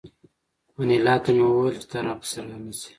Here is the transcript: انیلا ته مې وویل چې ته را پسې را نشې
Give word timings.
انیلا 0.79 1.15
ته 1.23 1.29
مې 1.35 1.45
وویل 1.47 1.75
چې 1.81 1.87
ته 1.91 1.97
را 2.05 2.13
پسې 2.19 2.37
را 2.45 2.57
نشې 2.63 2.89